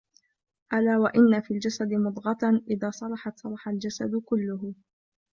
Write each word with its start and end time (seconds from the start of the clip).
أَلاَ 0.73 0.97
وَإِنَّ 0.99 1.39
فِي 1.41 1.53
الْجَسَدِ 1.53 1.93
مُضْغَةً 1.93 2.61
إِذَا 2.69 2.89
صَلَحَتْ 2.91 3.39
صَلَحَ 3.39 3.67
الْجَسَدُ 3.69 4.21
كُلُّهُ 4.25 4.73